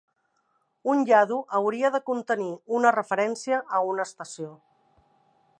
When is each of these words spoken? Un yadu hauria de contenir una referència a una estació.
Un 0.93 1.03
yadu 1.09 1.37
hauria 1.59 1.93
de 1.97 2.01
contenir 2.09 2.49
una 2.81 2.97
referència 2.97 3.63
a 3.81 3.85
una 3.93 4.11
estació. 4.11 4.51